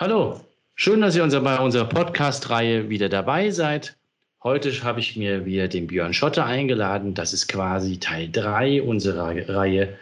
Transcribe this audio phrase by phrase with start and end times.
[0.00, 0.40] Hallo,
[0.76, 3.96] schön, dass ihr unser, bei unserer Podcast-Reihe wieder dabei seid.
[4.44, 7.14] Heute habe ich mir wieder den Björn Schotte eingeladen.
[7.14, 9.98] Das ist quasi Teil 3 unserer Reihe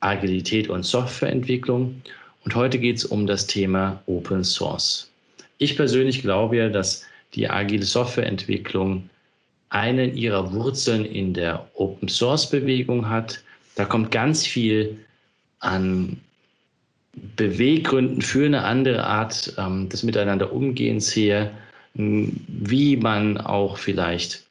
[0.00, 2.00] Agilität und Softwareentwicklung.
[2.46, 5.10] Und heute geht es um das Thema Open Source.
[5.58, 7.04] Ich persönlich glaube ja, dass
[7.34, 9.10] die agile Softwareentwicklung
[9.68, 13.42] einen ihrer Wurzeln in der Open Source Bewegung hat.
[13.74, 15.04] Da kommt ganz viel
[15.58, 16.18] an
[17.36, 21.50] Beweggründen für eine andere Art ähm, des Miteinander Umgehens her,
[21.94, 24.44] wie man auch vielleicht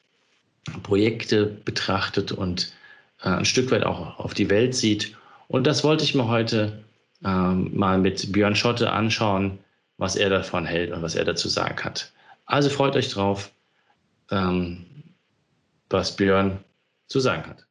[0.81, 2.73] Projekte betrachtet und
[3.21, 5.15] äh, ein Stück weit auch auf die Welt sieht.
[5.47, 6.83] Und das wollte ich mir heute
[7.23, 9.59] ähm, mal mit Björn Schotte anschauen,
[9.97, 12.11] was er davon hält und was er dazu sagen hat.
[12.45, 13.51] Also freut euch drauf,
[14.31, 14.85] ähm,
[15.89, 16.63] was Björn
[17.07, 17.65] zu sagen hat.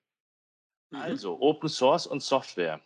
[0.92, 2.80] Also Open Source und Software.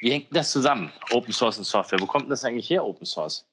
[0.00, 2.00] Wie hängt das zusammen, Open Source und Software?
[2.00, 3.44] Wo kommt das eigentlich her, Open Source?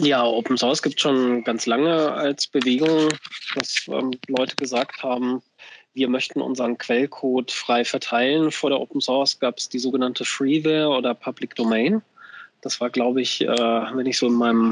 [0.00, 3.08] Ja, Open Source gibt es schon ganz lange als Bewegung,
[3.54, 5.42] dass ähm, Leute gesagt haben,
[5.94, 8.52] wir möchten unseren Quellcode frei verteilen.
[8.52, 12.02] Vor der Open Source gab es die sogenannte Freeware oder Public Domain.
[12.60, 14.70] Das war, glaube ich, äh, wenn ich so in meinem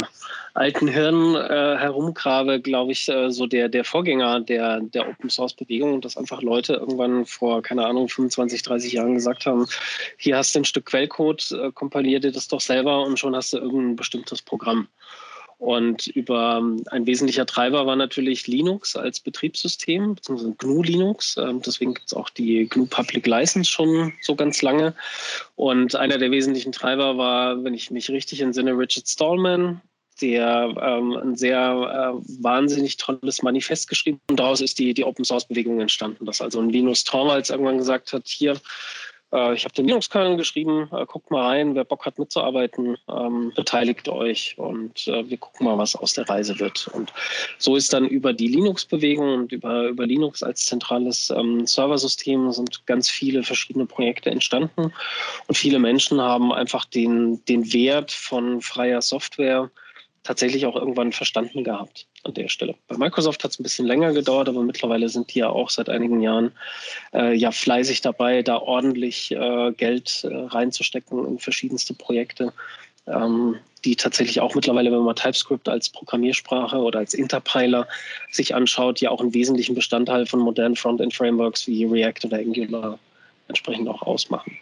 [0.55, 5.55] alten Hirn äh, herumgrabe, glaube ich, äh, so der, der Vorgänger der, der Open Source
[5.55, 9.67] Bewegung, dass einfach Leute irgendwann vor, keine Ahnung, 25, 30 Jahren gesagt haben,
[10.17, 13.53] hier hast du ein Stück Quellcode, äh, kompilier dir das doch selber und schon hast
[13.53, 14.89] du irgendein bestimmtes Programm.
[15.59, 21.37] Und über ähm, ein wesentlicher Treiber war natürlich Linux als Betriebssystem, beziehungsweise GNU Linux.
[21.39, 24.95] Ähm, deswegen gibt es auch die GNU Public License schon so ganz lange.
[25.55, 29.81] Und einer der wesentlichen Treiber war, wenn ich mich richtig entsinne, Richard Stallman,
[30.21, 35.25] der ähm, ein sehr äh, wahnsinnig tolles Manifest geschrieben und daraus ist die, die Open
[35.25, 38.59] Source Bewegung entstanden, dass also ein Linus Torvalds irgendwann gesagt hat, hier,
[39.33, 43.53] äh, ich habe den Linux-Kernel geschrieben, äh, guckt mal rein, wer Bock hat mitzuarbeiten, ähm,
[43.55, 46.89] beteiligt euch und äh, wir gucken mal, was aus der Reise wird.
[46.89, 47.13] Und
[47.59, 52.87] so ist dann über die Linux-Bewegung und über, über Linux als zentrales ähm, Serversystem sind
[52.87, 54.93] ganz viele verschiedene Projekte entstanden.
[55.47, 59.71] Und viele Menschen haben einfach den, den Wert von freier Software
[60.27, 62.75] tatsächlich auch irgendwann verstanden gehabt an der Stelle.
[62.89, 65.89] Bei Microsoft hat es ein bisschen länger gedauert, aber mittlerweile sind die ja auch seit
[65.89, 66.51] einigen Jahren
[67.15, 72.53] äh, ja fleißig dabei, da ordentlich äh, Geld äh, reinzustecken in verschiedenste Projekte,
[73.07, 77.87] ähm, die tatsächlich auch mittlerweile, wenn man TypeScript als Programmiersprache oder als Interpiler
[78.33, 82.99] sich anschaut, ja auch einen wesentlichen Bestandteil von modernen Frontend-Frameworks wie React oder Angular
[83.47, 84.59] entsprechend auch ausmachen.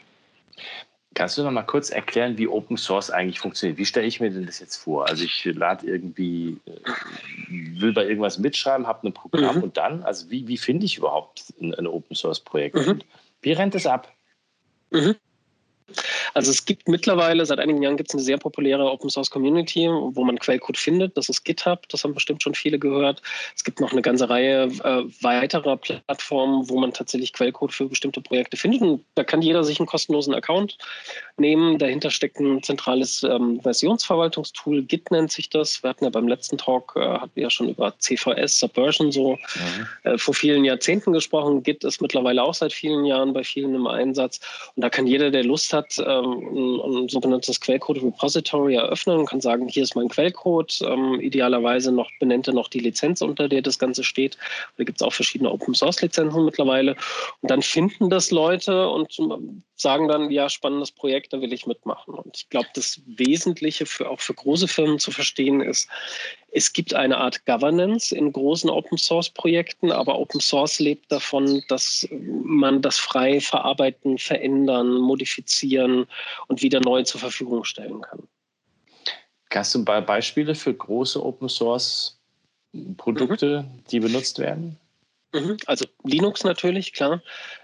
[1.15, 3.79] Kannst du noch mal kurz erklären, wie Open Source eigentlich funktioniert?
[3.79, 5.09] Wie stelle ich mir denn das jetzt vor?
[5.09, 9.63] Also ich lade irgendwie, äh, will bei irgendwas mitschreiben, habe ein Programm mhm.
[9.63, 12.75] und dann, also wie, wie finde ich überhaupt ein, ein Open Source Projekt?
[12.75, 13.01] Mhm.
[13.43, 14.13] Wie rennt es ab?
[14.91, 15.15] Mhm.
[16.34, 19.89] Also es gibt mittlerweile, seit einigen Jahren gibt es eine sehr populäre Open Source Community,
[19.89, 21.17] wo man Quellcode findet.
[21.17, 23.22] Das ist GitHub, das haben bestimmt schon viele gehört.
[23.56, 28.21] Es gibt noch eine ganze Reihe äh, weiterer Plattformen, wo man tatsächlich Quellcode für bestimmte
[28.21, 28.83] Projekte findet.
[28.83, 30.77] Und da kann jeder sich einen kostenlosen Account
[31.37, 31.78] nehmen.
[31.78, 34.83] Dahinter steckt ein zentrales ähm, Versionsverwaltungstool.
[34.83, 35.83] Git nennt sich das.
[35.83, 39.33] Wir hatten ja beim letzten Talk, äh, hatten wir ja schon über CVS, Subversion so
[39.33, 39.87] mhm.
[40.11, 41.62] äh, vor vielen Jahrzehnten gesprochen.
[41.62, 44.41] Git ist mittlerweile auch seit vielen Jahren bei vielen im Einsatz.
[44.75, 49.41] Und da kann jeder, der Lust hat, ähm, ein, sogenanntes Quellcode Repository eröffnen und kann
[49.41, 50.81] sagen, hier ist mein Quellcode.
[50.83, 54.39] Ähm, idealerweise noch benennt er noch die Lizenz, unter der das Ganze steht.
[54.77, 56.97] Da gibt es auch verschiedene Open Source Lizenzen mittlerweile.
[57.41, 59.19] Und dann finden das Leute und
[59.77, 62.15] sagen dann, ja, spannendes Projekt, da will ich mitmachen.
[62.15, 65.89] Und ich glaube, das Wesentliche für, auch für große Firmen zu verstehen ist,
[66.57, 71.63] es gibt eine Art Governance in großen Open Source Projekten, aber Open Source lebt davon,
[71.69, 76.07] dass man das frei verarbeiten, verändern, modifizieren
[76.47, 78.21] und wieder neu zur Verfügung stellen kann.
[79.53, 82.21] Hast du Beispiele für große Open Source
[82.97, 83.85] Produkte, mhm.
[83.91, 84.79] die benutzt werden?
[85.33, 85.57] Mhm.
[85.67, 87.21] Also Linux natürlich, klar.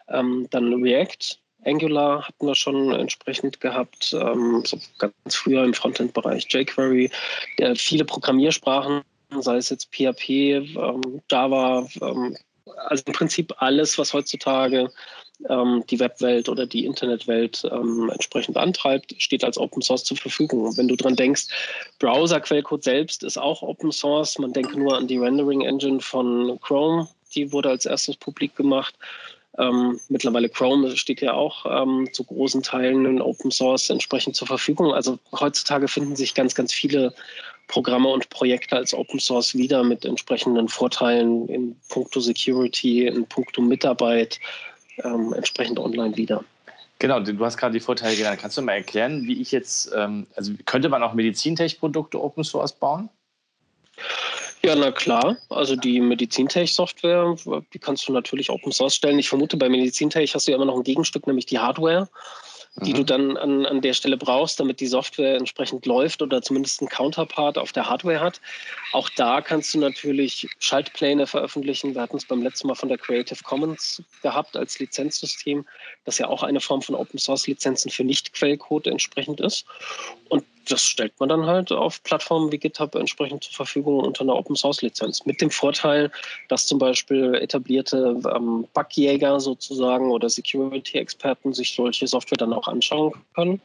[0.08, 6.46] Ähm, dann React, Angular hatten wir schon entsprechend gehabt, ähm, so ganz früher im Frontend-Bereich
[6.50, 7.10] jQuery,
[7.58, 9.02] der viele Programmiersprachen,
[9.40, 12.36] sei es jetzt PHP, ähm, Java, ähm,
[12.88, 14.90] also im Prinzip alles, was heutzutage
[15.48, 20.64] ähm, die Webwelt oder die Internetwelt ähm, entsprechend antreibt, steht als Open Source zur Verfügung.
[20.64, 21.46] Und wenn du dran denkst,
[21.98, 27.08] Browser-Quellcode selbst ist auch Open Source, man denke nur an die Rendering Engine von Chrome,
[27.34, 28.94] die wurde als erstes publik gemacht.
[29.58, 34.46] Ähm, mittlerweile Chrome steht ja auch ähm, zu großen Teilen in Open Source entsprechend zur
[34.46, 34.92] Verfügung.
[34.92, 37.12] Also heutzutage finden sich ganz, ganz viele
[37.66, 43.62] Programme und Projekte als Open Source wieder mit entsprechenden Vorteilen in puncto Security, in puncto
[43.62, 44.40] Mitarbeit
[45.04, 46.44] ähm, entsprechend online wieder.
[46.98, 48.40] Genau, du hast gerade die Vorteile genannt.
[48.40, 52.72] Kannst du mal erklären, wie ich jetzt, ähm, also könnte man auch Medizintech-Produkte Open Source
[52.72, 53.08] bauen?
[54.62, 55.36] Ja, na klar.
[55.48, 57.36] Also die Medizintech-Software,
[57.72, 59.18] die kannst du natürlich Open Source stellen.
[59.18, 62.08] Ich vermute, bei Medizintech hast du ja immer noch ein Gegenstück, nämlich die Hardware
[62.76, 62.96] die mhm.
[62.96, 66.88] du dann an, an der Stelle brauchst, damit die Software entsprechend läuft oder zumindest einen
[66.88, 68.40] Counterpart auf der Hardware hat.
[68.92, 71.94] Auch da kannst du natürlich Schaltpläne veröffentlichen.
[71.94, 75.66] Wir hatten es beim letzten Mal von der Creative Commons gehabt als Lizenzsystem,
[76.04, 79.64] das ja auch eine Form von Open Source Lizenzen für Nicht-Quellcode entsprechend ist.
[80.28, 84.36] Und das stellt man dann halt auf Plattformen wie GitHub entsprechend zur Verfügung unter einer
[84.36, 85.24] Open Source Lizenz.
[85.26, 86.10] Mit dem Vorteil,
[86.48, 93.12] dass zum Beispiel etablierte ähm, Bugjäger sozusagen oder Security-Experten sich solche Software dann auch anschauen
[93.34, 93.60] können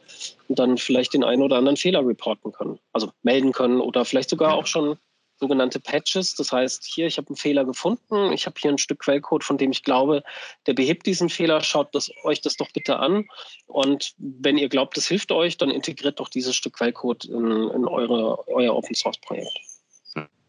[0.48, 4.30] und dann vielleicht den einen oder anderen Fehler reporten können, also melden können oder vielleicht
[4.30, 4.96] sogar auch schon
[5.38, 6.34] sogenannte Patches.
[6.34, 9.58] Das heißt, hier, ich habe einen Fehler gefunden, ich habe hier ein Stück Quellcode, von
[9.58, 10.22] dem ich glaube,
[10.66, 13.28] der behebt diesen Fehler, schaut das, euch das doch bitte an.
[13.66, 17.84] Und wenn ihr glaubt, das hilft euch, dann integriert doch dieses Stück Quellcode in, in
[17.86, 19.58] eure, euer Open Source Projekt.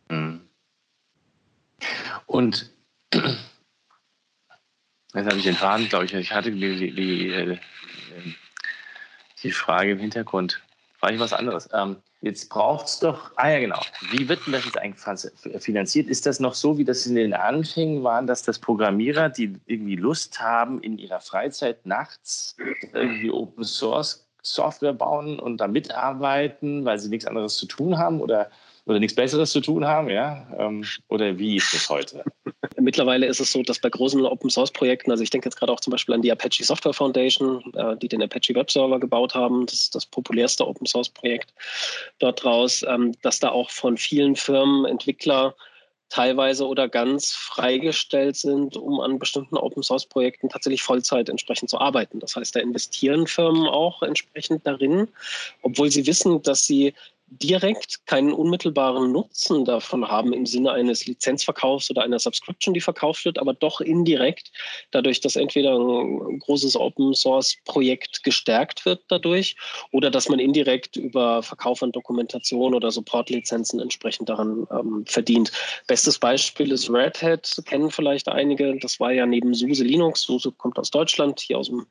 [0.09, 0.47] Mhm.
[2.25, 2.71] Und
[3.13, 3.37] jetzt
[5.13, 7.57] habe ich den Faden, glaube ich, ich hatte die, die, die, äh,
[9.43, 10.61] die Frage im Hintergrund.
[10.99, 11.69] Frage ich was anderes.
[11.73, 13.79] Ähm, Jetzt braucht es doch, ah ja genau,
[14.11, 16.07] wie wird denn das jetzt eigentlich finanziert?
[16.07, 19.95] Ist das noch so, wie das in den Anfängen war, dass das Programmierer, die irgendwie
[19.95, 22.55] Lust haben, in ihrer Freizeit nachts
[22.93, 28.21] irgendwie Open Source Software bauen und da mitarbeiten, weil sie nichts anderes zu tun haben?
[28.21, 28.49] Oder
[28.87, 30.47] oder nichts Besseres zu tun haben, ja?
[30.57, 32.23] Ähm, oder wie ist das heute?
[32.87, 35.73] Mittlerweile ist es so, dass bei großen Open Source Projekten, also ich denke jetzt gerade
[35.73, 39.35] auch zum Beispiel an die Apache Software Foundation, äh, die den Apache Web Server gebaut
[39.35, 41.53] haben, das ist das populärste Open Source Projekt
[42.19, 45.53] dort draus, ähm, dass da auch von vielen Firmen Entwickler
[46.07, 51.79] teilweise oder ganz freigestellt sind, um an bestimmten Open Source Projekten tatsächlich Vollzeit entsprechend zu
[51.79, 52.21] arbeiten.
[52.21, 55.09] Das heißt, da investieren Firmen auch entsprechend darin,
[55.61, 56.93] obwohl sie wissen, dass sie
[57.29, 63.25] direkt keinen unmittelbaren Nutzen davon haben im Sinne eines Lizenzverkaufs oder einer Subscription, die verkauft
[63.25, 64.51] wird, aber doch indirekt
[64.91, 69.57] dadurch, dass entweder ein großes Open Source Projekt gestärkt wird dadurch
[69.91, 75.51] oder dass man indirekt über Verkauf an Dokumentation oder Supportlizenzen entsprechend daran ähm, verdient.
[75.88, 78.77] Bestes Beispiel ist Red Hat, kennen vielleicht einige.
[78.80, 80.21] Das war ja neben SUSE Linux.
[80.21, 81.88] SUSE kommt aus Deutschland, hier aus dem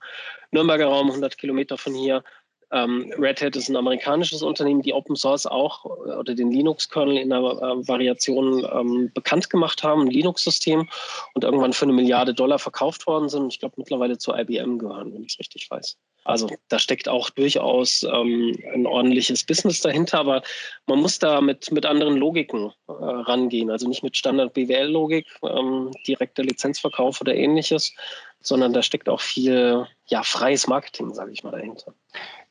[0.50, 2.24] Nürnberger Raum, 100 Kilometer von hier.
[2.72, 7.16] Ähm, Red Hat ist ein amerikanisches Unternehmen, die Open Source auch äh, oder den Linux-Kernel
[7.18, 10.88] in einer äh, Variation ähm, bekannt gemacht haben, ein Linux-System
[11.34, 13.52] und irgendwann für eine Milliarde Dollar verkauft worden sind.
[13.52, 15.96] Ich glaube, mittlerweile zu IBM gehören, wenn ich es richtig weiß.
[16.26, 20.42] Also da steckt auch durchaus ähm, ein ordentliches Business dahinter, aber
[20.86, 23.70] man muss da mit, mit anderen Logiken äh, rangehen.
[23.70, 27.94] Also nicht mit Standard-BWL-Logik, ähm, direkter Lizenzverkauf oder ähnliches,
[28.40, 31.94] sondern da steckt auch viel ja, freies Marketing, sage ich mal, dahinter.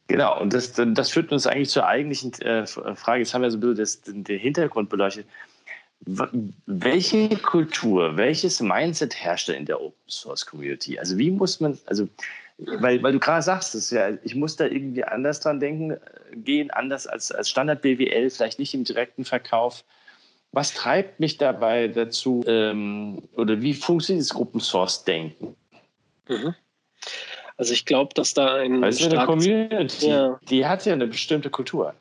[0.07, 3.19] Genau, und das, das führt uns eigentlich zur eigentlichen äh, Frage.
[3.19, 5.25] Jetzt haben wir so ein bisschen das, den Hintergrund beleuchtet.
[6.67, 10.99] Welche Kultur, welches Mindset herrscht in der Open Source Community?
[10.99, 12.07] Also wie muss man, also
[12.57, 15.99] weil, weil du gerade sagst, es ja, ich muss da irgendwie anders dran denken, äh,
[16.35, 19.83] gehen, anders als, als Standard BWL, vielleicht nicht im direkten Verkauf.
[20.51, 25.55] Was treibt mich dabei dazu, ähm, oder wie funktioniert das Open Source Denken?
[26.29, 26.55] Mhm.
[27.57, 30.39] Also ich glaube, dass da ein also eine Community, ja.
[30.49, 31.93] die hat ja eine bestimmte Kultur.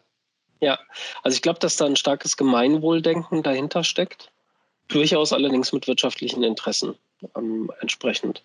[0.61, 0.79] Ja,
[1.23, 4.31] also ich glaube, dass da ein starkes Gemeinwohldenken dahinter steckt,
[4.89, 6.95] durchaus allerdings mit wirtschaftlichen Interessen
[7.37, 8.43] ähm, entsprechend.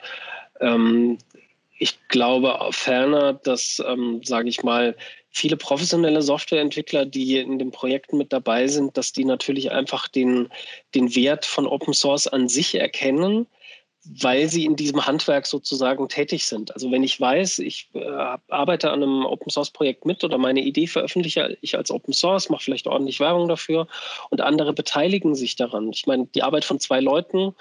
[0.60, 1.18] Ähm,
[1.80, 4.96] ich glaube ferner, dass, ähm, sage ich mal,
[5.30, 10.50] viele professionelle Softwareentwickler, die in den Projekten mit dabei sind, dass die natürlich einfach den,
[10.96, 13.48] den Wert von Open Source an sich erkennen
[14.06, 16.74] weil sie in diesem Handwerk sozusagen tätig sind.
[16.74, 20.62] Also wenn ich weiß, ich äh, arbeite an einem Open Source Projekt mit oder meine
[20.62, 23.88] Idee veröffentliche ich als Open Source, mache vielleicht ordentlich Werbung dafür
[24.30, 25.92] und andere beteiligen sich daran.
[25.92, 27.54] Ich meine, die Arbeit von zwei Leuten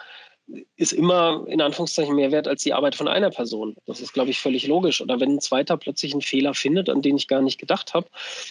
[0.77, 3.77] ist immer in Anführungszeichen mehr wert als die Arbeit von einer Person.
[3.87, 5.01] Das ist, glaube ich, völlig logisch.
[5.01, 8.09] Oder wenn ein zweiter plötzlich einen Fehler findet, an den ich gar nicht gedacht habe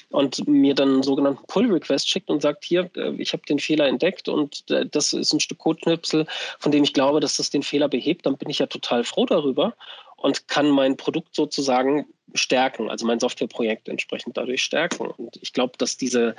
[0.10, 3.88] und mir dann einen sogenannten Pull-Request schickt und sagt, hier, äh, ich habe den Fehler
[3.88, 6.28] entdeckt und äh, das ist ein Stück Codeknipsel,
[6.60, 9.26] von dem ich glaube, dass das den Fehler behebt, dann bin ich ja total froh
[9.26, 9.74] darüber
[10.18, 15.08] und kann mein Produkt sozusagen stärken, also mein Softwareprojekt entsprechend dadurch stärken.
[15.08, 16.36] Und ich glaube, dass diese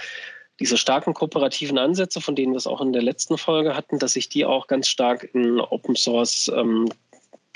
[0.61, 4.13] diese starken kooperativen Ansätze, von denen wir es auch in der letzten Folge hatten, dass
[4.13, 6.89] sich die auch ganz stark in Open Source ähm,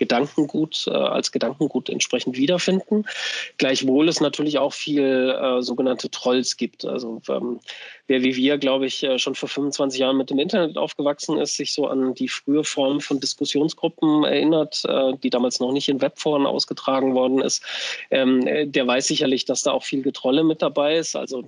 [0.02, 3.04] Gedankengut äh, als Gedankengut entsprechend wiederfinden.
[3.59, 6.85] Gleichwohl es natürlich auch viel äh, sogenannte Trolls gibt.
[6.85, 7.61] Also ähm,
[8.12, 11.57] wer wie wir, glaube ich, äh, schon vor 25 Jahren mit dem Internet aufgewachsen ist,
[11.57, 16.02] sich so an die frühe Form von Diskussionsgruppen erinnert, äh, die damals noch nicht in
[16.02, 17.64] Webforen ausgetragen worden ist,
[18.11, 21.42] ähm, der weiß sicherlich, dass da auch viel Getrolle mit dabei ist, also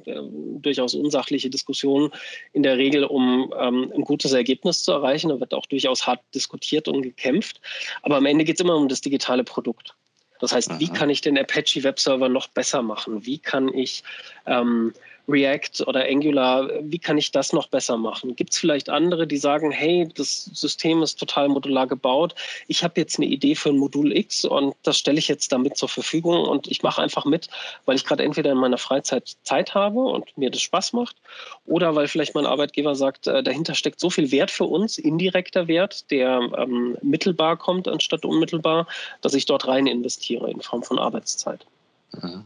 [0.62, 2.10] durchaus unsachliche Diskussionen
[2.54, 5.28] in der Regel, um ähm, ein gutes Ergebnis zu erreichen.
[5.28, 7.60] Da wird auch durchaus hart diskutiert und gekämpft.
[8.00, 9.94] Aber am Ende geht es immer um das digitale Produkt.
[10.40, 10.80] Das heißt, Aha.
[10.80, 13.24] wie kann ich den Apache Webserver noch besser machen?
[13.26, 14.02] Wie kann ich
[14.46, 14.94] ähm,
[15.28, 18.36] React oder Angular, wie kann ich das noch besser machen?
[18.36, 22.34] Gibt es vielleicht andere, die sagen, hey, das System ist total modular gebaut,
[22.68, 25.76] ich habe jetzt eine Idee für ein Modul X und das stelle ich jetzt damit
[25.76, 27.48] zur Verfügung und ich mache einfach mit,
[27.86, 31.16] weil ich gerade entweder in meiner Freizeit Zeit habe und mir das Spaß macht
[31.64, 35.68] oder weil vielleicht mein Arbeitgeber sagt, äh, dahinter steckt so viel Wert für uns, indirekter
[35.68, 38.86] Wert, der ähm, mittelbar kommt anstatt unmittelbar,
[39.22, 41.64] dass ich dort rein investiere in Form von Arbeitszeit.
[42.12, 42.44] Mhm.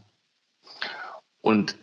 [1.41, 1.77] Und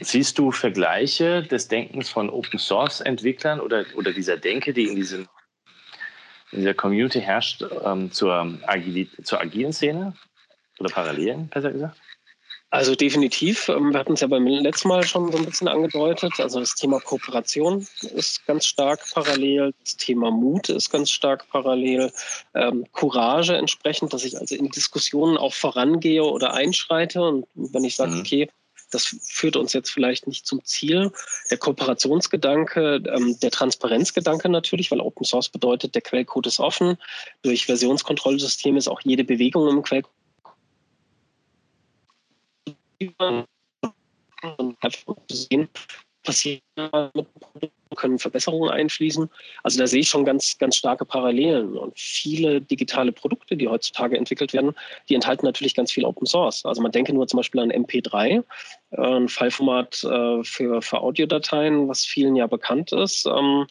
[0.00, 4.96] siehst du Vergleiche des Denkens von Open Source Entwicklern oder, oder dieser Denke, die in,
[4.96, 5.28] diesem,
[6.52, 10.14] in dieser Community herrscht, ähm, zur, Agil zur agilen Szene?
[10.80, 12.00] Oder Parallelen, besser gesagt?
[12.74, 13.68] Also definitiv.
[13.68, 16.32] Ähm, wir hatten es ja beim letzten Mal schon so ein bisschen angedeutet.
[16.38, 19.72] Also das Thema Kooperation ist ganz stark parallel.
[19.84, 22.10] Das Thema Mut ist ganz stark parallel.
[22.54, 27.22] Ähm, Courage entsprechend, dass ich also in Diskussionen auch vorangehe oder einschreite.
[27.22, 28.20] Und wenn ich sage, mhm.
[28.22, 28.50] okay,
[28.94, 31.10] das führt uns jetzt vielleicht nicht zum Ziel.
[31.50, 36.96] Der Kooperationsgedanke, ähm, der Transparenzgedanke natürlich, weil Open Source bedeutet, der Quellcode ist offen.
[37.42, 40.12] Durch Versionskontrollsystem ist auch jede Bewegung im Quellcode
[47.14, 47.26] mit
[47.94, 49.30] können Verbesserungen einfließen.
[49.62, 51.76] Also da sehe ich schon ganz, ganz starke Parallelen.
[51.76, 54.74] Und viele digitale Produkte, die heutzutage entwickelt werden,
[55.08, 56.64] die enthalten natürlich ganz viel Open Source.
[56.64, 58.42] Also man denke nur zum Beispiel an MP3,
[58.90, 63.26] äh, ein Fallformat äh, für, für Audiodateien, was vielen ja bekannt ist.
[63.26, 63.66] Ähm,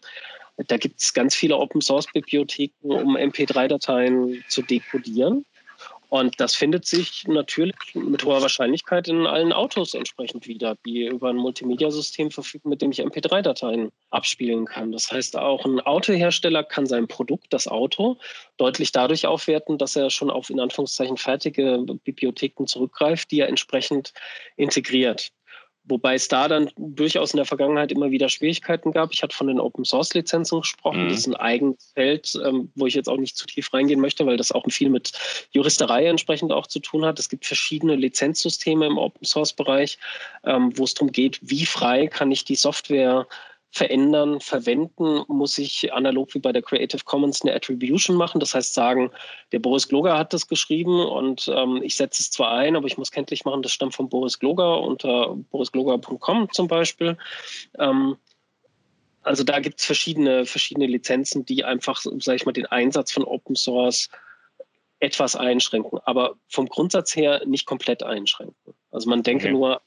[0.68, 5.46] da gibt es ganz viele Open Source Bibliotheken, um MP3-Dateien zu dekodieren.
[6.14, 11.32] Und das findet sich natürlich mit hoher Wahrscheinlichkeit in allen Autos entsprechend wieder, die über
[11.32, 14.92] ein Multimedia-System verfügen, mit dem ich MP3-Dateien abspielen kann.
[14.92, 18.20] Das heißt, auch ein Autohersteller kann sein Produkt, das Auto,
[18.58, 24.14] deutlich dadurch aufwerten, dass er schon auf in Anführungszeichen fertige Bibliotheken zurückgreift, die er entsprechend
[24.56, 25.32] integriert.
[25.86, 29.12] Wobei es da dann durchaus in der Vergangenheit immer wieder Schwierigkeiten gab.
[29.12, 31.06] Ich hatte von den Open Source Lizenzen gesprochen.
[31.06, 31.10] Mhm.
[31.10, 34.26] Das ist ein eigenes Feld, ähm, wo ich jetzt auch nicht zu tief reingehen möchte,
[34.26, 35.12] weil das auch viel mit
[35.52, 37.20] Juristerei entsprechend auch zu tun hat.
[37.20, 39.98] Es gibt verschiedene Lizenzsysteme im Open Source Bereich,
[40.46, 43.28] ähm, wo es darum geht, wie frei kann ich die Software
[43.74, 48.40] verändern, verwenden, muss ich analog wie bei der Creative Commons eine Attribution machen.
[48.40, 49.10] Das heißt sagen,
[49.52, 53.00] der Boris Gloger hat das geschrieben und ähm, ich setze es zwar ein, aber ich
[53.00, 57.18] muss kenntlich machen, das stammt von Boris Gloger unter borisgloger.com zum Beispiel.
[57.80, 58.18] Ähm,
[59.24, 63.24] also da gibt es verschiedene, verschiedene Lizenzen, die einfach, sage ich mal, den Einsatz von
[63.24, 64.08] Open Source
[65.00, 68.76] etwas einschränken, aber vom Grundsatz her nicht komplett einschränken.
[68.92, 69.54] Also man denke okay.
[69.54, 69.82] nur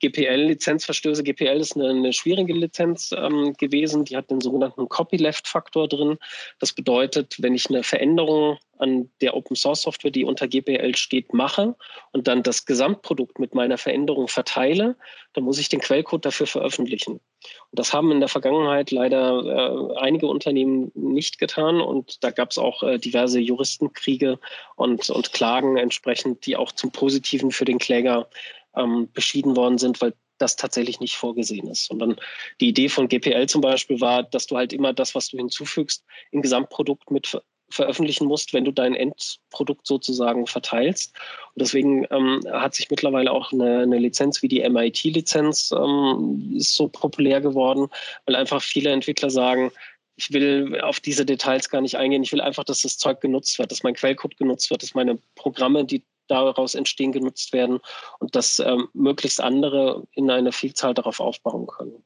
[0.00, 1.22] GPL-Lizenzverstöße.
[1.22, 4.04] GPL ist eine, eine schwierige Lizenz ähm, gewesen.
[4.04, 6.18] Die hat den sogenannten Copyleft-Faktor drin.
[6.58, 11.76] Das bedeutet, wenn ich eine Veränderung an der Open-Source-Software, die unter GPL steht, mache
[12.12, 14.96] und dann das Gesamtprodukt mit meiner Veränderung verteile,
[15.34, 17.12] dann muss ich den Quellcode dafür veröffentlichen.
[17.12, 21.80] Und das haben in der Vergangenheit leider äh, einige Unternehmen nicht getan.
[21.80, 24.38] Und da gab es auch äh, diverse Juristenkriege
[24.76, 28.28] und, und Klagen entsprechend, die auch zum Positiven für den Kläger
[28.76, 31.86] ähm, beschieden worden sind, weil das tatsächlich nicht vorgesehen ist.
[31.86, 32.16] Sondern
[32.60, 36.04] die Idee von GPL zum Beispiel war, dass du halt immer das, was du hinzufügst,
[36.30, 41.14] im Gesamtprodukt mit ver veröffentlichen musst, wenn du dein Endprodukt sozusagen verteilst.
[41.54, 46.88] Und deswegen ähm, hat sich mittlerweile auch eine, eine Lizenz wie die MIT-Lizenz ähm, so
[46.88, 47.86] populär geworden,
[48.26, 49.70] weil einfach viele Entwickler sagen,
[50.16, 52.22] ich will auf diese Details gar nicht eingehen.
[52.22, 55.18] Ich will einfach, dass das Zeug genutzt wird, dass mein Quellcode genutzt wird, dass meine
[55.34, 57.80] Programme, die daraus entstehen, genutzt werden
[58.18, 62.02] und dass ähm, möglichst andere in einer Vielzahl darauf aufbauen können.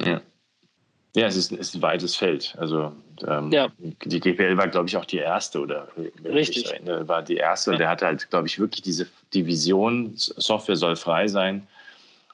[0.00, 0.20] Ja.
[1.16, 2.54] Ja, es ist, ist ein weites Feld.
[2.58, 2.92] Also
[3.26, 3.72] ähm, ja.
[3.78, 5.88] die GPL war, glaube ich, auch die erste oder
[6.22, 7.70] richtig erinnere, war die erste.
[7.70, 7.74] Ja.
[7.74, 11.66] Und der hatte halt, glaube ich, wirklich diese die Vision, Software soll frei sein.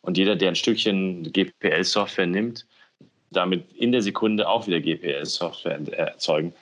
[0.01, 2.67] Und jeder, der ein Stückchen GPL-Software nimmt,
[3.31, 6.53] damit in der Sekunde auch wieder GPL-Software erzeugen.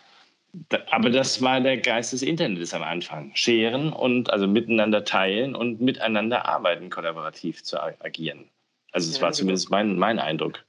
[0.90, 3.30] Aber das war der Geist des Internets am Anfang.
[3.34, 8.48] Scheren und also miteinander teilen und miteinander arbeiten, kollaborativ zu agieren.
[8.92, 9.38] Also es war genau.
[9.38, 10.64] zumindest mein, mein Eindruck.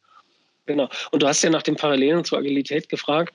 [0.66, 0.88] Genau.
[1.12, 3.34] Und du hast ja nach den Parallelen zur Agilität gefragt.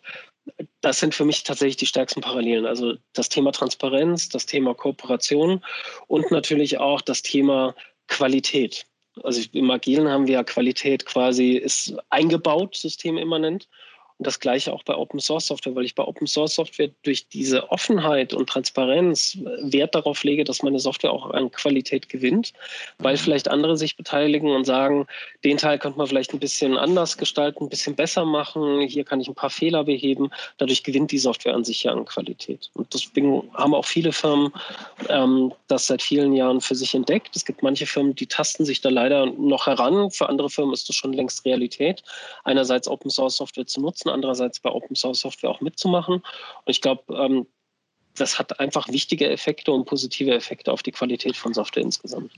[0.80, 2.66] Das sind für mich tatsächlich die stärksten Parallelen.
[2.66, 5.62] Also das Thema Transparenz, das Thema Kooperation
[6.06, 7.74] und natürlich auch das Thema
[8.06, 8.86] Qualität.
[9.24, 13.68] Also im Agilen haben wir ja Qualität quasi ist eingebaut, systemimmanent.
[14.18, 17.28] Und das gleiche auch bei Open Source Software, weil ich bei Open Source Software durch
[17.28, 22.52] diese Offenheit und Transparenz Wert darauf lege, dass meine Software auch an Qualität gewinnt,
[22.98, 23.18] weil mhm.
[23.18, 25.06] vielleicht andere sich beteiligen und sagen,
[25.44, 29.20] den Teil könnte man vielleicht ein bisschen anders gestalten, ein bisschen besser machen, hier kann
[29.20, 30.30] ich ein paar Fehler beheben.
[30.58, 32.70] Dadurch gewinnt die Software an sich ja an Qualität.
[32.74, 34.52] Und deswegen haben auch viele Firmen
[35.08, 37.36] ähm, das seit vielen Jahren für sich entdeckt.
[37.36, 40.10] Es gibt manche Firmen, die tasten sich da leider noch heran.
[40.10, 42.02] Für andere Firmen ist das schon längst Realität,
[42.44, 46.14] einerseits Open Source Software zu nutzen, nutzen, andererseits bei Open Source Software auch mitzumachen.
[46.16, 46.22] Und
[46.66, 47.46] ich glaube, ähm,
[48.16, 52.32] das hat einfach wichtige Effekte und positive Effekte auf die Qualität von Software insgesamt.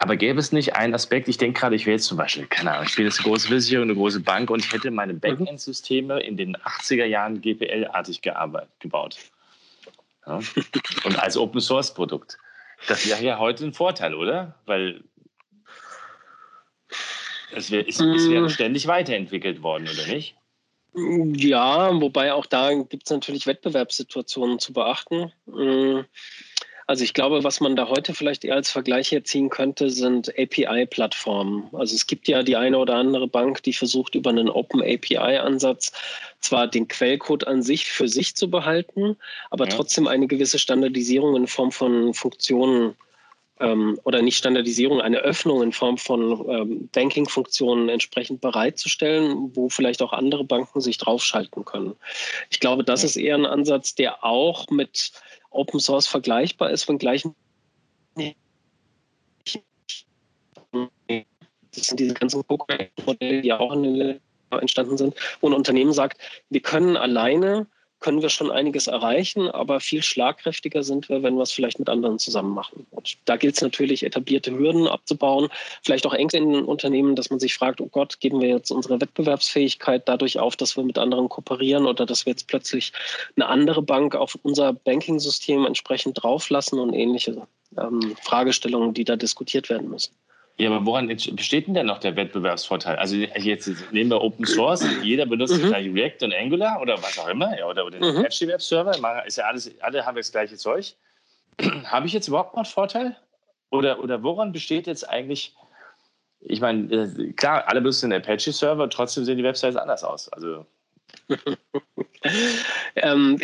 [0.00, 2.72] Aber gäbe es nicht einen Aspekt, ich denke gerade, ich wäre jetzt zum Beispiel, keine
[2.72, 5.20] Ahnung, ich bin jetzt eine große Versicherung, eine große Bank und ich hätte meine mhm.
[5.20, 9.18] Backend-Systeme in den 80er Jahren GPL-artig gebaut.
[10.26, 10.40] Ja?
[11.04, 12.38] Und als Open-Source-Produkt.
[12.86, 14.54] Das wäre ja heute ein Vorteil, oder?
[14.66, 15.02] Weil
[17.52, 18.50] es, wär, es, es wäre mm.
[18.50, 20.37] ständig weiterentwickelt worden, oder nicht?
[20.94, 25.32] Ja, wobei auch da gibt es natürlich Wettbewerbssituationen zu beachten.
[25.46, 26.00] Mm,
[26.88, 31.68] also ich glaube, was man da heute vielleicht eher als Vergleich herziehen könnte, sind API-Plattformen.
[31.74, 35.92] Also es gibt ja die eine oder andere Bank, die versucht über einen Open API-Ansatz
[36.40, 39.18] zwar den Quellcode an sich für sich zu behalten,
[39.50, 39.76] aber ja.
[39.76, 42.96] trotzdem eine gewisse Standardisierung in Form von Funktionen
[43.60, 50.02] ähm, oder nicht Standardisierung, eine Öffnung in Form von ähm, Banking-Funktionen entsprechend bereitzustellen, wo vielleicht
[50.02, 51.94] auch andere Banken sich draufschalten können.
[52.50, 55.12] Ich glaube, das ist eher ein Ansatz, der auch mit
[55.50, 57.24] Open Source vergleichbar ist, wenngleich
[61.74, 63.72] das sind diese ganzen Co-Modelle, die auch
[64.50, 67.66] entstanden sind, wo ein Unternehmen sagt, wir können alleine
[68.00, 71.88] können wir schon einiges erreichen, aber viel schlagkräftiger sind wir, wenn wir es vielleicht mit
[71.88, 72.86] anderen zusammen machen.
[72.90, 75.48] Und da gilt es natürlich, etablierte Hürden abzubauen,
[75.82, 78.70] vielleicht auch Ängste in den Unternehmen, dass man sich fragt, oh Gott, geben wir jetzt
[78.70, 82.92] unsere Wettbewerbsfähigkeit dadurch auf, dass wir mit anderen kooperieren oder dass wir jetzt plötzlich
[83.36, 87.46] eine andere Bank auf unser Banking-System entsprechend drauflassen und ähnliche
[87.76, 90.14] ähm, Fragestellungen, die da diskutiert werden müssen.
[90.60, 92.96] Ja, aber woran besteht denn noch der Wettbewerbsvorteil?
[92.96, 95.68] Also jetzt nehmen wir Open Source, jeder benutzt mhm.
[95.68, 98.18] gleich React und Angular oder was auch immer, ja, oder, oder den mhm.
[98.18, 100.94] Apache Web Server, ist ja alles, alle haben das gleiche Zeug.
[101.84, 103.16] Habe ich jetzt überhaupt noch einen Vorteil?
[103.70, 105.54] Oder, oder woran besteht jetzt eigentlich,
[106.40, 110.28] ich meine, äh, klar, alle benutzen den Apache Server, trotzdem sehen die Websites anders aus.
[110.32, 110.66] Also
[112.96, 113.38] ähm,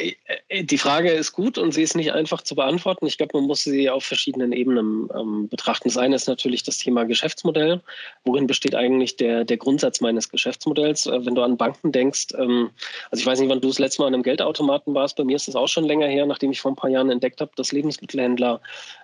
[0.48, 3.06] äh, die Frage ist gut und sie ist nicht einfach zu beantworten.
[3.06, 5.88] Ich glaube, man muss sie auf verschiedenen Ebenen ähm, betrachten.
[5.88, 7.82] Das eine ist natürlich das Thema Geschäftsmodell.
[8.24, 11.06] Worin besteht eigentlich der, der Grundsatz meines Geschäftsmodells?
[11.06, 12.70] Äh, wenn du an Banken denkst, ähm,
[13.10, 15.16] also ich weiß nicht, wann du das letzte Mal an einem Geldautomaten warst.
[15.16, 17.40] Bei mir ist das auch schon länger her, nachdem ich vor ein paar Jahren entdeckt
[17.40, 18.60] habe, dass Lebensmittelhändler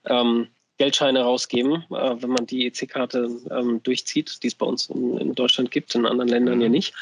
[0.06, 0.48] ähm,
[0.80, 5.34] Geldscheine rausgeben, äh, wenn man die EC-Karte ähm, durchzieht, die es bei uns in, in,
[5.34, 6.62] Deutschland gibt, in anderen Ländern mhm.
[6.62, 6.94] ja nicht.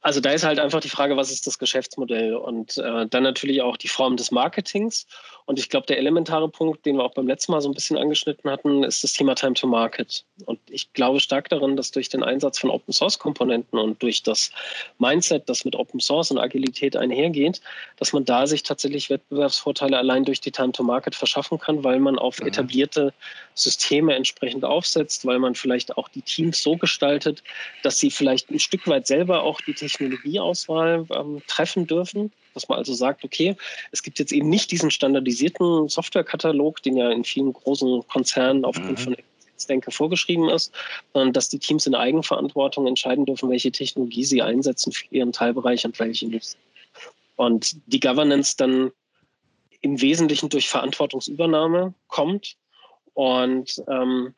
[0.00, 3.62] Also da ist halt einfach die Frage, was ist das Geschäftsmodell und äh, dann natürlich
[3.62, 5.06] auch die Form des Marketings.
[5.44, 7.98] Und ich glaube, der elementare Punkt, den wir auch beim letzten Mal so ein bisschen
[7.98, 10.24] angeschnitten hatten, ist das Thema Time to Market.
[10.44, 14.22] Und ich glaube stark daran, dass durch den Einsatz von Open Source Komponenten und durch
[14.22, 14.52] das
[14.98, 17.60] Mindset, das mit Open Source und Agilität einhergeht,
[17.96, 21.98] dass man da sich tatsächlich Wettbewerbsvorteile allein durch die Time to Market verschaffen kann, weil
[21.98, 22.48] man auf mhm.
[22.48, 23.12] etablierte
[23.54, 27.42] Systeme entsprechend aufsetzt, weil man vielleicht auch die Teams so gestaltet,
[27.82, 32.32] dass sie vielleicht ein Stück weit selber auch die Technologieauswahl ähm, treffen dürfen.
[32.54, 33.56] Dass man also sagt, okay,
[33.92, 38.98] es gibt jetzt eben nicht diesen standardisierten Softwarekatalog, den ja in vielen großen Konzernen aufgrund
[38.98, 39.02] mhm.
[39.02, 39.16] von
[39.68, 40.72] Denke vorgeschrieben ist,
[41.12, 45.84] sondern dass die Teams in Eigenverantwortung entscheiden dürfen, welche Technologie sie einsetzen für ihren Teilbereich
[45.84, 46.56] und welche nicht.
[47.34, 48.92] Und die Governance dann
[49.80, 52.56] im Wesentlichen durch Verantwortungsübernahme kommt
[53.14, 54.34] und ähm,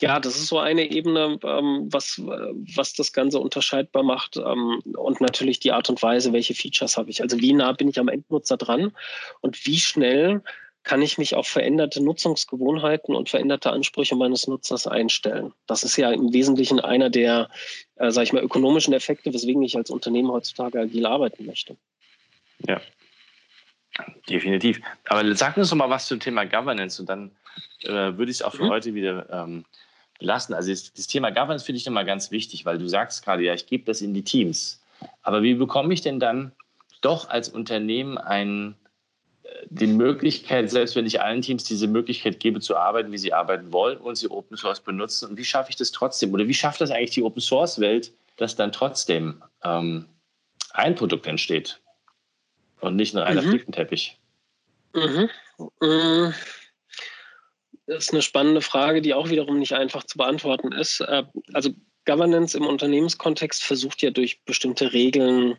[0.00, 5.20] ja, das ist so eine Ebene, ähm, was, was das Ganze unterscheidbar macht ähm, und
[5.20, 7.22] natürlich die Art und Weise, welche Features habe ich.
[7.22, 8.92] Also wie nah bin ich am Endnutzer dran
[9.40, 10.42] und wie schnell
[10.82, 15.52] kann ich mich auf veränderte Nutzungsgewohnheiten und veränderte Ansprüche meines Nutzers einstellen.
[15.66, 17.50] Das ist ja im Wesentlichen einer der,
[17.96, 21.76] äh, sage ich mal, ökonomischen Effekte, weswegen ich als Unternehmen heutzutage agil arbeiten möchte.
[22.66, 22.80] Ja,
[24.28, 24.80] definitiv.
[25.04, 27.36] Aber sag uns doch mal was zum Thema Governance und dann
[27.84, 28.70] äh, würde ich es auch für mhm.
[28.70, 29.64] heute wieder ähm,
[30.20, 30.54] belassen.
[30.54, 33.54] Also das, das Thema Governance finde ich immer ganz wichtig, weil du sagst gerade, ja,
[33.54, 34.80] ich gebe das in die Teams.
[35.22, 36.52] Aber wie bekomme ich denn dann
[37.00, 38.76] doch als Unternehmen ein,
[39.42, 43.32] äh, die Möglichkeit, selbst wenn ich allen Teams diese Möglichkeit gebe, zu arbeiten, wie sie
[43.32, 45.30] arbeiten wollen und sie Open Source benutzen?
[45.30, 46.32] Und wie schaffe ich das trotzdem?
[46.32, 50.06] Oder wie schafft das eigentlich die Open Source Welt, dass dann trotzdem ähm,
[50.72, 51.80] ein Produkt entsteht
[52.80, 53.50] und nicht nur einer mhm.
[53.50, 54.18] Flickenteppich?
[54.94, 55.28] Mhm.
[55.80, 56.34] Mhm
[57.96, 61.00] ist eine spannende Frage, die auch wiederum nicht einfach zu beantworten ist.
[61.00, 61.70] Äh, also
[62.06, 65.56] Governance im Unternehmenskontext versucht ja durch bestimmte Regeln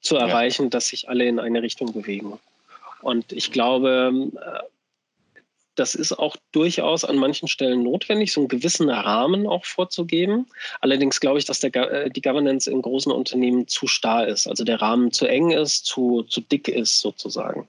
[0.00, 0.68] zu erreichen, ja.
[0.70, 2.38] dass sich alle in eine Richtung bewegen.
[3.00, 4.62] Und ich glaube, äh,
[5.78, 10.46] das ist auch durchaus an manchen Stellen notwendig, so einen gewissen Rahmen auch vorzugeben.
[10.80, 14.64] Allerdings glaube ich, dass der, äh, die Governance in großen Unternehmen zu starr ist, also
[14.64, 17.68] der Rahmen zu eng ist, zu, zu dick ist sozusagen.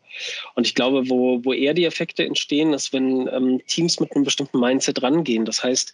[0.55, 4.25] Und ich glaube, wo, wo eher die Effekte entstehen, ist, wenn ähm, Teams mit einem
[4.25, 5.45] bestimmten Mindset rangehen.
[5.45, 5.93] Das heißt,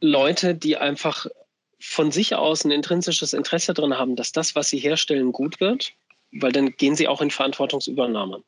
[0.00, 1.26] Leute, die einfach
[1.78, 5.92] von sich aus ein intrinsisches Interesse daran haben, dass das, was sie herstellen, gut wird,
[6.32, 8.42] weil dann gehen sie auch in Verantwortungsübernahme.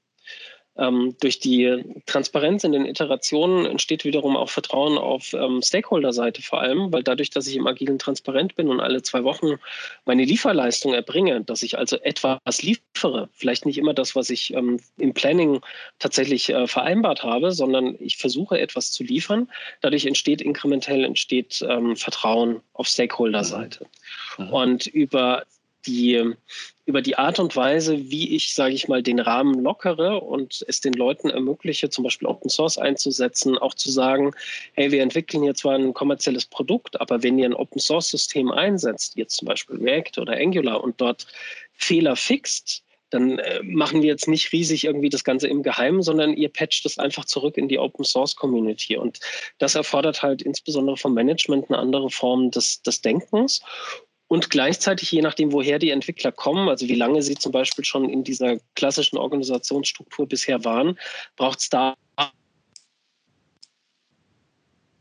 [0.79, 6.61] Ähm, durch die Transparenz in den Iterationen entsteht wiederum auch Vertrauen auf ähm, Stakeholder-Seite vor
[6.61, 9.59] allem, weil dadurch, dass ich im Agilen transparent bin und alle zwei Wochen
[10.05, 14.79] meine Lieferleistung erbringe, dass ich also etwas liefere, vielleicht nicht immer das, was ich ähm,
[14.97, 15.61] im Planning
[15.99, 19.49] tatsächlich äh, vereinbart habe, sondern ich versuche etwas zu liefern.
[19.81, 21.65] Dadurch entsteht inkrementell entsteht
[21.95, 23.87] Vertrauen auf Stakeholder-Seite.
[24.39, 24.53] Mhm.
[24.53, 25.45] Und über
[25.89, 26.35] die,
[26.85, 30.81] über die Art und Weise, wie ich, sage ich mal, den Rahmen lockere und es
[30.81, 34.33] den Leuten ermögliche, zum Beispiel Open Source einzusetzen, auch zu sagen,
[34.75, 38.51] hey, wir entwickeln hier zwar ein kommerzielles Produkt, aber wenn ihr ein Open Source System
[38.51, 41.27] einsetzt, jetzt zum Beispiel React oder Angular und dort
[41.73, 46.35] Fehler fixt, dann äh, machen wir jetzt nicht riesig irgendwie das Ganze im Geheimen, sondern
[46.35, 48.97] ihr patcht es einfach zurück in die Open Source Community.
[48.97, 49.21] Und
[49.59, 53.63] das erfordert halt insbesondere vom Management eine andere Form des, des Denkens.
[54.29, 58.09] Und gleichzeitig, je nachdem, woher die Entwickler kommen, also wie lange sie zum Beispiel schon
[58.11, 60.99] in dieser klassischen Organisationsstruktur bisher waren,
[61.37, 61.95] braucht es da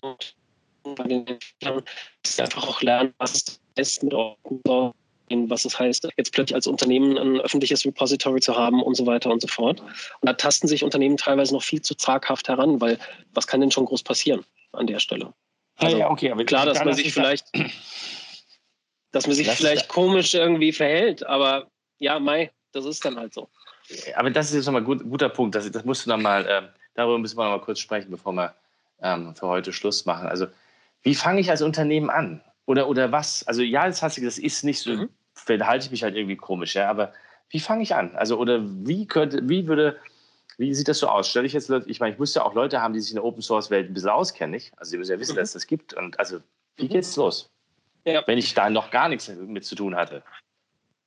[0.02, 1.84] bei den Entwicklern,
[2.24, 4.94] dass sie einfach auch lernen, was es heißt mit Open
[5.30, 9.30] was es heißt, jetzt plötzlich als Unternehmen ein öffentliches Repository zu haben und so weiter
[9.30, 9.82] und so fort.
[9.82, 9.90] Und
[10.22, 12.98] da tasten sich Unternehmen teilweise noch viel zu zaghaft heran, weil
[13.34, 15.34] was kann denn schon groß passieren an der Stelle?
[15.76, 17.46] Also, ja, okay, aber klar, dass man sich vielleicht
[19.18, 23.34] dass man sich das vielleicht komisch irgendwie verhält, aber ja, Mai, das ist dann halt
[23.34, 23.50] so.
[24.16, 25.56] Aber das ist jetzt nochmal ein gut, guter Punkt.
[25.56, 26.62] Das, das musst du nochmal, äh,
[26.94, 28.54] darüber müssen wir nochmal kurz sprechen, bevor wir
[29.02, 30.28] ähm, für heute Schluss machen.
[30.28, 30.46] Also,
[31.02, 32.42] wie fange ich als Unternehmen an?
[32.68, 33.48] Oder, oder was?
[33.48, 35.10] Also, ja, das hast du gesagt, das ist nicht so, mhm.
[35.34, 37.12] verhalte ich mich halt irgendwie komisch, ja, aber
[37.50, 38.16] wie fange ich an?
[38.16, 39.98] Also, oder wie könnte, wie würde,
[40.60, 41.28] wie sieht das so aus?
[41.28, 43.16] Stelle ich jetzt Leute, ich meine, ich muss ja auch Leute haben, die sich in
[43.16, 44.74] der Open Source Welt ein bisschen auskennen, nicht?
[44.78, 45.38] Also, die müssen ja wissen, mhm.
[45.38, 45.96] dass es das gibt.
[45.96, 46.40] Und also,
[46.76, 46.90] wie mhm.
[46.90, 47.50] geht's los?
[48.08, 48.24] Ja.
[48.26, 50.24] wenn ich da noch gar nichts mit zu tun hatte.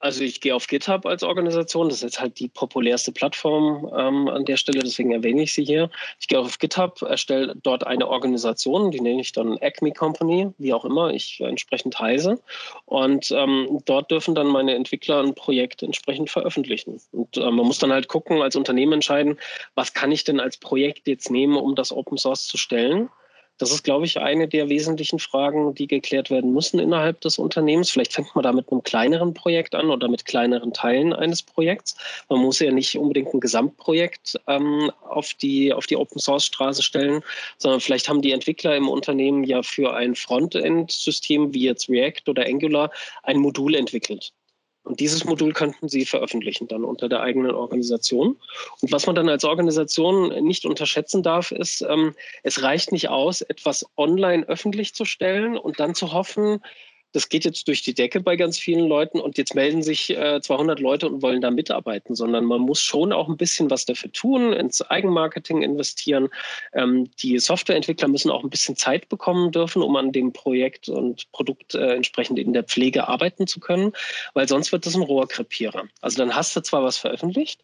[0.03, 4.29] Also ich gehe auf GitHub als Organisation, das ist jetzt halt die populärste Plattform ähm,
[4.29, 5.91] an der Stelle, deswegen erwähne ich sie hier.
[6.19, 10.73] Ich gehe auf GitHub, erstelle dort eine Organisation, die nenne ich dann Acme Company, wie
[10.73, 12.41] auch immer ich entsprechend heiße.
[12.87, 16.99] Und ähm, dort dürfen dann meine Entwickler ein Projekt entsprechend veröffentlichen.
[17.13, 19.39] Und äh, man muss dann halt gucken, als Unternehmen entscheiden,
[19.75, 23.11] was kann ich denn als Projekt jetzt nehmen, um das Open Source zu stellen.
[23.61, 27.91] Das ist, glaube ich, eine der wesentlichen Fragen, die geklärt werden müssen innerhalb des Unternehmens.
[27.91, 31.95] Vielleicht fängt man da mit einem kleineren Projekt an oder mit kleineren Teilen eines Projekts.
[32.31, 37.23] Man muss ja nicht unbedingt ein Gesamtprojekt ähm, auf, die, auf die Open-Source-Straße stellen,
[37.59, 42.47] sondern vielleicht haben die Entwickler im Unternehmen ja für ein Frontend-System wie jetzt React oder
[42.47, 42.91] Angular
[43.25, 44.33] ein Modul entwickelt.
[44.83, 48.37] Und dieses Modul könnten Sie veröffentlichen dann unter der eigenen Organisation.
[48.81, 53.43] Und was man dann als Organisation nicht unterschätzen darf, ist, ähm, es reicht nicht aus,
[53.43, 56.61] etwas online öffentlich zu stellen und dann zu hoffen,
[57.13, 60.41] das geht jetzt durch die Decke bei ganz vielen Leuten und jetzt melden sich äh,
[60.41, 64.13] 200 Leute und wollen da mitarbeiten, sondern man muss schon auch ein bisschen was dafür
[64.13, 66.29] tun, ins Eigenmarketing investieren.
[66.73, 71.31] Ähm, die Softwareentwickler müssen auch ein bisschen Zeit bekommen dürfen, um an dem Projekt und
[71.33, 73.93] Produkt äh, entsprechend in der Pflege arbeiten zu können,
[74.35, 75.85] weil sonst wird das ein Rohrkrepierer.
[76.01, 77.61] Also dann hast du zwar was veröffentlicht,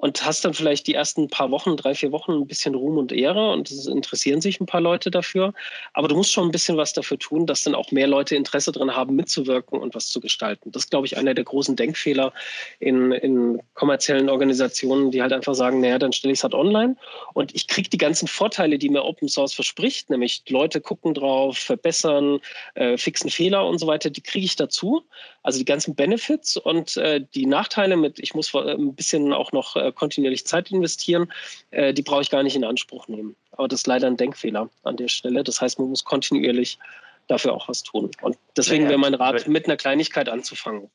[0.00, 3.12] und hast dann vielleicht die ersten paar Wochen, drei, vier Wochen ein bisschen Ruhm und
[3.12, 5.52] Ehre und es interessieren sich ein paar Leute dafür.
[5.92, 8.72] Aber du musst schon ein bisschen was dafür tun, dass dann auch mehr Leute Interesse
[8.72, 10.72] daran haben, mitzuwirken und was zu gestalten.
[10.72, 12.32] Das ist, glaube ich, einer der großen Denkfehler
[12.78, 16.96] in, in kommerziellen Organisationen, die halt einfach sagen, naja, dann stelle ich es halt online
[17.34, 21.58] und ich kriege die ganzen Vorteile, die mir Open Source verspricht, nämlich Leute gucken drauf,
[21.58, 22.40] verbessern,
[22.74, 25.02] äh, fixen Fehler und so weiter, die kriege ich dazu.
[25.42, 29.76] Also die ganzen Benefits und äh, die Nachteile mit, ich muss ein bisschen auch noch
[29.76, 31.32] äh, kontinuierlich Zeit investieren,
[31.70, 33.36] äh, die brauche ich gar nicht in Anspruch nehmen.
[33.52, 35.44] Aber das ist leider ein Denkfehler an der Stelle.
[35.44, 36.78] Das heißt, man muss kontinuierlich
[37.26, 38.10] dafür auch was tun.
[38.22, 40.90] Und deswegen ja, wäre mein Rat, mit einer Kleinigkeit anzufangen.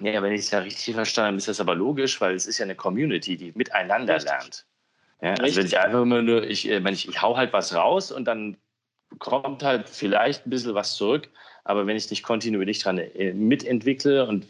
[0.00, 2.58] Ja, wenn ich es ja richtig verstanden habe, ist das aber logisch, weil es ist
[2.58, 4.30] ja eine Community, die miteinander richtig.
[4.30, 4.66] lernt.
[5.22, 7.74] Ja, also wenn ich einfach immer nur, ich, äh, wenn ich, ich hau halt was
[7.74, 8.56] raus und dann
[9.18, 11.30] kommt halt vielleicht ein bisschen was zurück,
[11.62, 14.46] aber wenn ich nicht kontinuierlich dran äh, mitentwickle und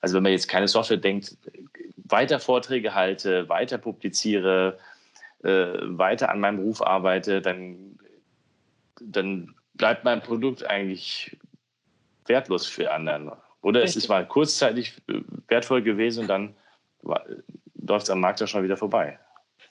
[0.00, 1.36] also wenn man jetzt keine Software denkt,
[1.96, 4.78] weiter Vorträge halte, weiter publiziere,
[5.42, 7.98] äh, weiter an meinem Beruf arbeite, dann,
[9.00, 11.36] dann bleibt mein Produkt eigentlich
[12.26, 13.32] wertlos für anderen.
[13.62, 13.96] Oder Richtig.
[13.96, 16.54] es ist mal kurzzeitig äh, wertvoll gewesen und dann
[17.74, 19.18] läuft es am Markt ja schon wieder vorbei.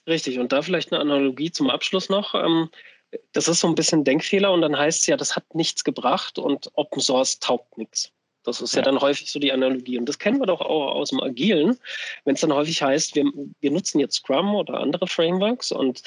[0.07, 2.33] Richtig, und da vielleicht eine Analogie zum Abschluss noch.
[2.33, 2.69] Ähm,
[3.33, 6.39] das ist so ein bisschen Denkfehler und dann heißt es ja, das hat nichts gebracht
[6.39, 8.11] und Open Source taugt nichts.
[8.47, 8.79] Das ist ja.
[8.79, 8.85] ja.
[8.85, 9.97] dann häufig so die Analogie.
[9.97, 11.77] Und das kennen wir doch auch aus dem Agilen,
[12.23, 13.25] wenn es dann häufig heißt, wir,
[13.59, 16.01] wir nutzen jetzt Scrum oder andere Frameworks und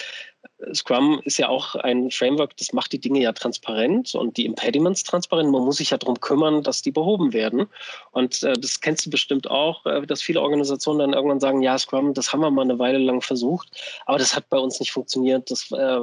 [0.75, 5.05] Scrum ist ja auch ein Framework, das macht die Dinge ja transparent und die Impediments
[5.05, 5.51] transparent.
[5.51, 7.67] Man muss sich ja darum kümmern, dass die behoben werden.
[8.11, 11.79] Und äh, das kennst du bestimmt auch, äh, dass viele Organisationen dann irgendwann sagen, ja,
[11.79, 13.69] Scrum, das haben wir mal eine Weile lang versucht,
[14.07, 16.01] aber das hat bei uns nicht funktioniert, das äh,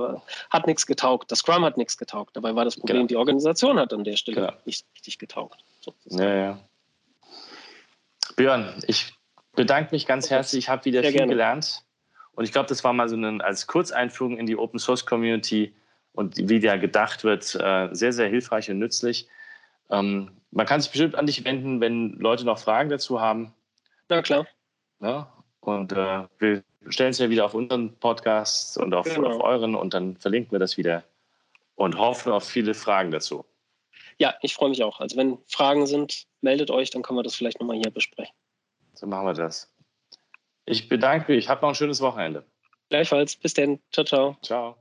[0.50, 2.36] hat nichts getaugt, das Scrum hat nichts getaugt.
[2.36, 3.08] Dabei war das Problem, genau.
[3.08, 4.54] die Organisation hat an der Stelle genau.
[4.66, 5.64] nicht richtig getaugt.
[6.06, 6.60] Ja, ja.
[8.36, 9.14] Björn, ich
[9.56, 10.36] bedanke mich ganz okay.
[10.36, 11.32] herzlich, ich habe wieder Sehr viel gerne.
[11.32, 11.84] gelernt.
[12.38, 15.74] Und ich glaube, das war mal so eine, als Kurzeinführung in die Open Source Community
[16.14, 19.28] und wie der gedacht wird, äh, sehr, sehr hilfreich und nützlich.
[19.90, 23.56] Ähm, man kann sich bestimmt an dich wenden, wenn Leute noch Fragen dazu haben.
[24.08, 24.46] Na klar.
[25.02, 29.30] Ja, und äh, wir stellen es ja wieder auf unseren Podcast und auf, genau.
[29.30, 31.04] auf euren und dann verlinken wir das wieder
[31.74, 33.46] und hoffen auf viele Fragen dazu.
[34.20, 35.00] Ja, ich freue mich auch.
[35.00, 38.36] Also wenn Fragen sind, meldet euch, dann können wir das vielleicht nochmal hier besprechen.
[38.94, 39.74] So machen wir das.
[40.68, 41.50] Ich bedanke mich.
[41.50, 42.46] Habt noch ein schönes Wochenende.
[42.90, 43.36] Gleichfalls.
[43.36, 43.80] Bis dann.
[43.92, 44.38] Ciao, ciao.
[44.42, 44.76] Ciao.